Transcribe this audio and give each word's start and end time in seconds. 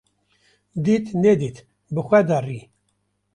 Dît 0.83 1.05
nedît 1.23 1.57
bi 1.93 2.01
xwe 2.07 2.19
de 2.29 2.37
rî 2.47 2.59